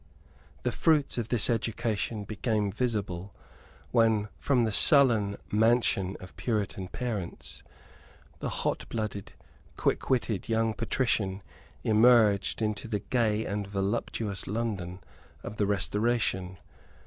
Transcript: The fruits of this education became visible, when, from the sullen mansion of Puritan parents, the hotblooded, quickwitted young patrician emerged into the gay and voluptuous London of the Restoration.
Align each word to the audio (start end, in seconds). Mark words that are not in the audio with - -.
The 0.63 0.71
fruits 0.71 1.19
of 1.19 1.27
this 1.29 1.47
education 1.47 2.23
became 2.23 2.71
visible, 2.71 3.35
when, 3.91 4.29
from 4.39 4.63
the 4.63 4.71
sullen 4.71 5.37
mansion 5.51 6.17
of 6.19 6.35
Puritan 6.37 6.87
parents, 6.87 7.61
the 8.39 8.49
hotblooded, 8.49 9.33
quickwitted 9.77 10.49
young 10.49 10.73
patrician 10.73 11.43
emerged 11.83 12.63
into 12.63 12.87
the 12.87 13.01
gay 13.01 13.45
and 13.45 13.67
voluptuous 13.67 14.47
London 14.47 15.01
of 15.43 15.57
the 15.57 15.67
Restoration. 15.67 16.57